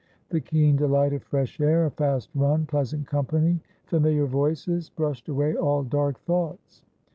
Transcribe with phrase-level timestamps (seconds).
[0.29, 5.55] The keen delight of fresh air, a fast run, pleasant company, familiar voices, brushed away
[5.55, 6.81] all dark thoughts.